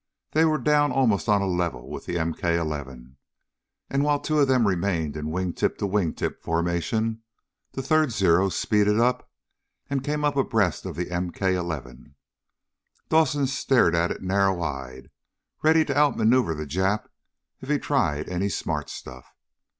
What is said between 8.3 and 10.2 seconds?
speeded up and